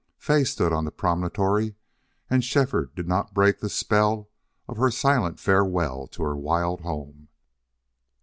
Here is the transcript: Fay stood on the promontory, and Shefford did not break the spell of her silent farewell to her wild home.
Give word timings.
Fay 0.17 0.43
stood 0.43 0.73
on 0.73 0.83
the 0.83 0.91
promontory, 0.91 1.75
and 2.27 2.43
Shefford 2.43 2.95
did 2.95 3.07
not 3.07 3.35
break 3.35 3.59
the 3.59 3.69
spell 3.69 4.31
of 4.67 4.77
her 4.77 4.89
silent 4.89 5.39
farewell 5.39 6.07
to 6.07 6.23
her 6.23 6.35
wild 6.35 6.81
home. 6.81 7.27